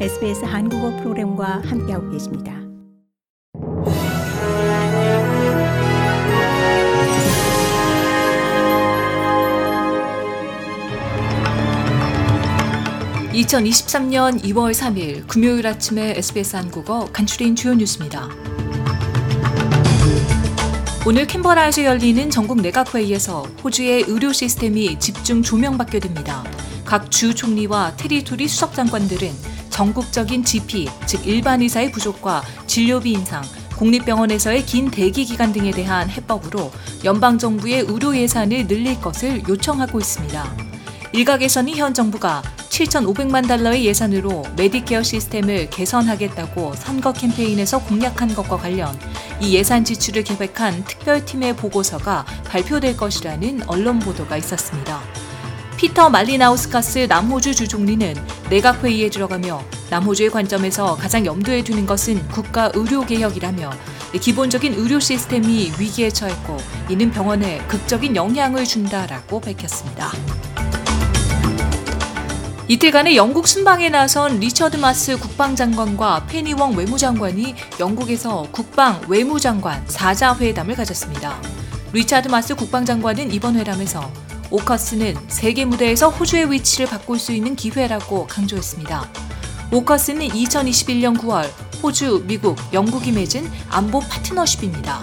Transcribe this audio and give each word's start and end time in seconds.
SBS 0.00 0.44
한국어 0.44 0.90
프로그램과 0.96 1.62
함께하고 1.64 2.10
계십니다. 2.10 2.52
(2023년 13.32 14.42
2월 14.42 14.72
3일) 14.72 15.28
금요일 15.28 15.66
아침에 15.68 16.14
SBS 16.16 16.56
한국어 16.56 17.08
간추린 17.12 17.54
주요 17.54 17.74
뉴스입니다. 17.74 18.28
오늘 21.06 21.26
캔버라에서 21.26 21.84
열리는 21.84 22.30
전국 22.30 22.60
내각회의에서 22.62 23.42
호주의 23.62 24.02
의료 24.08 24.32
시스템이 24.32 24.98
집중 24.98 25.42
조명받게 25.42 26.00
됩니다. 26.00 26.42
각 26.84 27.10
주 27.10 27.34
총리와 27.34 27.96
territory 27.96 28.48
수석 28.48 28.74
장관들은 28.74 29.53
전국적인 29.74 30.44
GP, 30.44 30.88
즉 31.04 31.26
일반 31.26 31.60
의사의 31.60 31.90
부족과 31.90 32.44
진료비 32.68 33.10
인상, 33.10 33.42
공립병원에서의 33.76 34.64
긴 34.66 34.88
대기 34.88 35.24
기간 35.24 35.52
등에 35.52 35.72
대한 35.72 36.08
해법으로 36.08 36.70
연방 37.02 37.38
정부의 37.38 37.80
의료 37.88 38.16
예산을 38.16 38.68
늘릴 38.68 39.00
것을 39.00 39.42
요청하고 39.48 39.98
있습니다. 39.98 40.56
일각에서는 41.12 41.74
현 41.74 41.92
정부가 41.92 42.40
7,500만 42.68 43.48
달러의 43.48 43.84
예산으로 43.86 44.44
메디케어 44.56 45.02
시스템을 45.02 45.70
개선하겠다고 45.70 46.74
선거 46.76 47.12
캠페인에서 47.12 47.80
공약한 47.80 48.32
것과 48.32 48.56
관련 48.56 48.96
이 49.40 49.56
예산 49.56 49.84
지출을 49.84 50.22
계획한 50.22 50.84
특별팀의 50.84 51.56
보고서가 51.56 52.24
발표될 52.46 52.96
것이라는 52.96 53.62
언론 53.66 53.98
보도가 53.98 54.36
있었습니다. 54.36 55.23
피터 55.76 56.08
말리나우스카스 56.08 57.06
남호주 57.08 57.54
주총리는 57.54 58.14
내각 58.48 58.82
회의에 58.84 59.10
들어가며 59.10 59.62
남호주의 59.90 60.30
관점에서 60.30 60.94
가장 60.96 61.26
염두에 61.26 61.62
두는 61.64 61.84
것은 61.86 62.26
국가 62.28 62.70
의료 62.74 63.04
개혁이라며 63.04 63.70
기본적인 64.20 64.74
의료 64.74 65.00
시스템이 65.00 65.72
위기에 65.78 66.10
처했고 66.10 66.56
이는 66.88 67.10
병원에 67.10 67.58
극적인 67.66 68.14
영향을 68.14 68.64
준다라고 68.64 69.40
밝혔습니다. 69.40 70.12
이틀간의 72.68 73.16
영국 73.16 73.46
순방에 73.46 73.90
나선 73.90 74.38
리처드 74.38 74.78
마스 74.78 75.18
국방장관과 75.18 76.26
페니웡 76.28 76.76
외무장관이 76.76 77.54
영국에서 77.78 78.46
국방 78.52 79.02
외무장관 79.08 79.84
4자 79.86 80.38
회담을 80.38 80.74
가졌습니다. 80.76 81.38
리차드 81.92 82.28
마스 82.28 82.54
국방장관은 82.54 83.32
이번 83.32 83.56
회담에서 83.56 84.10
오커스는 84.50 85.16
세계 85.28 85.64
무대에서 85.64 86.08
호주의 86.08 86.50
위치를 86.50 86.86
바꿀 86.86 87.18
수 87.18 87.32
있는 87.32 87.56
기회라고 87.56 88.26
강조했습니다. 88.26 89.08
오커스는 89.72 90.28
2021년 90.28 91.18
9월 91.18 91.48
호주, 91.82 92.24
미국, 92.26 92.56
영국이 92.72 93.12
맺은 93.12 93.50
안보 93.68 94.00
파트너십입니다. 94.00 95.02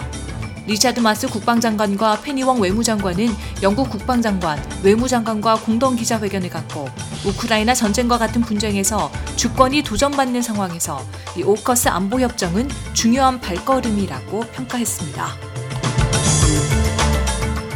리차드 0.66 1.00
마스 1.00 1.26
국방장관과 1.26 2.20
페니웡 2.22 2.60
외무장관은 2.60 3.28
영국 3.62 3.90
국방장관, 3.90 4.62
외무장관과 4.82 5.56
공동 5.56 5.96
기자회견을 5.96 6.50
갖고 6.50 6.88
우크라이나 7.26 7.74
전쟁과 7.74 8.16
같은 8.18 8.42
분쟁에서 8.42 9.10
주권이 9.36 9.82
도전받는 9.82 10.40
상황에서 10.40 11.04
이 11.36 11.42
오커스 11.42 11.88
안보 11.88 12.20
협정은 12.20 12.68
중요한 12.94 13.40
발걸음이라고 13.40 14.40
평가했습니다. 14.52 15.51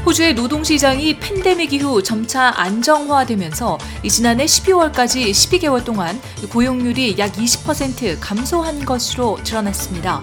호주의 0.07 0.35
노동시장이 0.35 1.19
팬데믹 1.19 1.73
이후 1.73 2.01
점차 2.01 2.53
안정화되면서 2.57 3.77
지난해 4.09 4.45
12월까지 4.45 5.31
12개월 5.31 5.85
동안 5.85 6.21
고용률이 6.49 7.17
약 7.19 7.33
20% 7.33 8.19
감소한 8.21 8.85
것으로 8.85 9.37
드러났습니다. 9.43 10.23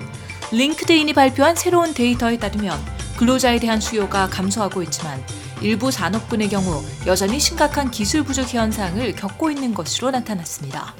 링크드인이 0.53 1.11
발표한 1.11 1.57
새로운 1.57 1.93
데이터에 1.93 2.37
따르면 2.37 2.79
근로자에 3.17 3.59
대한 3.59 3.81
수요가 3.81 4.29
감소하고 4.29 4.81
있지만 4.83 5.21
일부 5.61 5.91
산업군의 5.91 6.47
경우 6.47 6.81
여전히 7.05 7.37
심각한 7.37 7.91
기술 7.91 8.23
부족 8.23 8.53
현상을 8.53 9.13
겪고 9.17 9.51
있는 9.51 9.73
것으로 9.73 10.11
나타났습니다. 10.11 10.95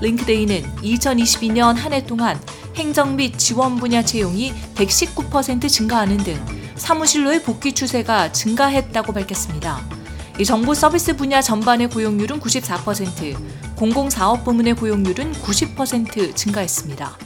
링크드인은 0.00 0.62
2022년 0.82 1.76
한 1.76 1.92
해 1.92 2.04
동안 2.04 2.40
행정 2.74 3.14
및 3.14 3.38
지원 3.38 3.76
분야 3.76 4.02
채용이 4.02 4.52
119% 4.74 5.68
증가하는 5.68 6.16
등 6.18 6.57
사무실로의 6.78 7.42
복귀 7.42 7.72
추세가 7.72 8.32
증가했다고 8.32 9.12
밝혔습니다. 9.12 9.80
이 10.38 10.44
정부 10.44 10.74
서비스 10.74 11.16
분야 11.16 11.42
전반의 11.42 11.90
고용률은 11.90 12.40
94%, 12.40 13.36
공공사업 13.76 14.44
부문의 14.44 14.74
고용률은 14.74 15.32
90% 15.32 16.36
증가했습니다. 16.36 17.18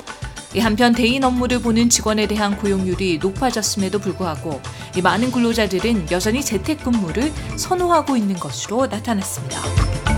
한편 0.61 0.93
대인 0.93 1.25
업무를 1.25 1.61
보는 1.61 1.89
직원에 1.89 2.27
대한 2.27 2.57
고용률이 2.59 3.19
높아졌음에도 3.19 3.99
불구하고 3.99 4.61
많은 5.03 5.33
근로자들은 5.33 6.11
여전히 6.11 6.43
재택근무를 6.43 7.33
선호하고 7.57 8.17
있는 8.17 8.37
것으로 8.37 8.87
나타났습니다. 8.87 10.12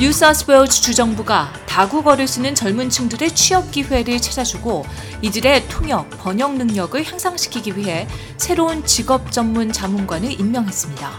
뉴사스웨일즈 0.00 0.80
주정부가 0.80 1.52
다국어를 1.66 2.26
쓰는 2.26 2.54
젊은 2.54 2.88
층들의 2.88 3.34
취업 3.34 3.70
기회를 3.70 4.18
찾아주고 4.18 4.86
이들의 5.20 5.68
통역, 5.68 6.08
번역 6.18 6.56
능력을 6.56 7.04
향상시키기 7.04 7.76
위해 7.76 8.08
새로운 8.38 8.82
직업 8.86 9.30
전문 9.30 9.70
자문관을 9.70 10.40
임명했습니다. 10.40 11.10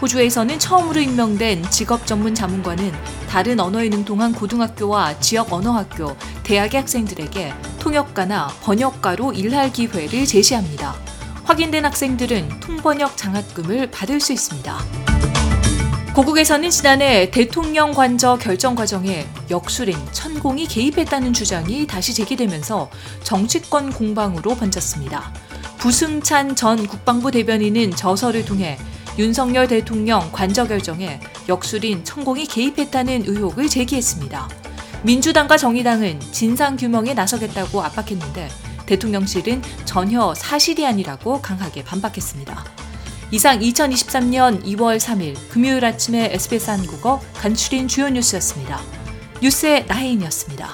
호주에서는 0.00 0.56
처음으로 0.60 1.00
임명된 1.00 1.68
직업 1.70 2.06
전문 2.06 2.32
자문관은 2.32 2.92
다른 3.28 3.58
언어에 3.58 3.88
능통한 3.88 4.34
고등학교와 4.34 5.18
지역 5.18 5.52
언어학교, 5.52 6.16
대학의 6.44 6.82
학생들에게 6.82 7.52
통역가나 7.80 8.54
번역가로 8.62 9.32
일할 9.32 9.72
기회를 9.72 10.26
제시합니다. 10.26 10.94
확인된 11.42 11.84
학생들은 11.84 12.60
통번역 12.60 13.16
장학금을 13.16 13.90
받을 13.90 14.20
수 14.20 14.32
있습니다. 14.32 15.07
고국에서는 16.18 16.68
지난해 16.70 17.30
대통령 17.30 17.92
관저 17.92 18.38
결정 18.38 18.74
과정에 18.74 19.24
역술인 19.50 19.96
천공이 20.10 20.66
개입했다는 20.66 21.32
주장이 21.32 21.86
다시 21.86 22.12
제기되면서 22.12 22.90
정치권 23.22 23.92
공방으로 23.92 24.56
번졌습니다. 24.56 25.32
부승찬 25.76 26.56
전 26.56 26.88
국방부 26.88 27.30
대변인은 27.30 27.92
저서를 27.92 28.44
통해 28.44 28.76
윤석열 29.16 29.68
대통령 29.68 30.28
관저 30.32 30.66
결정에 30.66 31.20
역술인 31.48 32.04
천공이 32.04 32.46
개입했다는 32.46 33.22
의혹을 33.24 33.68
제기했습니다. 33.68 34.48
민주당과 35.04 35.56
정의당은 35.56 36.18
진상 36.32 36.76
규명에 36.76 37.14
나서겠다고 37.14 37.80
압박했는데 37.80 38.48
대통령실은 38.86 39.62
전혀 39.84 40.34
사실이 40.34 40.84
아니라고 40.84 41.40
강하게 41.40 41.84
반박했습니다. 41.84 42.87
이상 43.30 43.58
2023년 43.60 44.64
2월 44.64 44.96
3일 44.98 45.36
금요일 45.50 45.84
아침에 45.84 46.30
SBS 46.32 46.70
한국어 46.70 47.20
간추린 47.34 47.86
주요 47.86 48.08
뉴스였습니다. 48.08 48.80
뉴스의 49.42 49.84
나혜인이었습니다. 49.86 50.70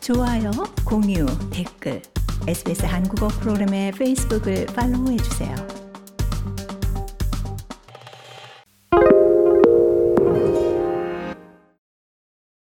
좋아요, 0.00 0.52
공유, 0.84 1.26
댓글, 1.50 2.00
SBS 2.46 2.86
한국어 2.86 3.26
프로그램의 3.26 3.90
페이스북을 3.90 4.66
팔로우해주세요. 4.66 5.77